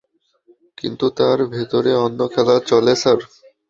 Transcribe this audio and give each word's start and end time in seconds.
কিন্তু 0.77 1.05
তার 1.17 1.39
ভিতরে 1.53 1.91
অন্য 2.05 2.19
খেলা 2.33 2.55
চলে, 2.69 2.93
স্যার। 2.95 3.19